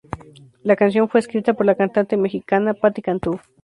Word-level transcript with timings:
La 0.63 0.75
canción 0.75 1.07
fue 1.07 1.19
escrita 1.19 1.53
por 1.53 1.67
la 1.67 1.75
cantante 1.75 2.17
mexicana 2.17 2.73
Paty 2.73 3.03
Cantú. 3.03 3.39